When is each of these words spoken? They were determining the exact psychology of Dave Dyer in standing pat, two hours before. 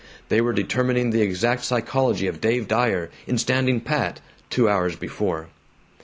They 0.29 0.41
were 0.41 0.51
determining 0.51 1.11
the 1.11 1.21
exact 1.21 1.63
psychology 1.63 2.25
of 2.25 2.41
Dave 2.41 2.67
Dyer 2.67 3.11
in 3.27 3.37
standing 3.37 3.79
pat, 3.81 4.19
two 4.49 4.67
hours 4.67 4.95
before. 4.95 5.49